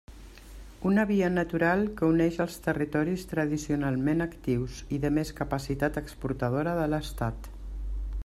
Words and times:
Una 0.91 1.03
via 1.09 1.27
natural 1.33 1.83
que 1.99 2.07
uneix 2.13 2.39
els 2.45 2.55
territoris 2.67 3.25
tradicionalment 3.33 4.25
actius 4.27 4.79
i 4.97 4.99
de 5.03 5.11
més 5.19 5.33
capacitat 5.41 5.99
exportadora 6.05 6.77
de 6.81 6.89
l'Estat. 6.95 7.51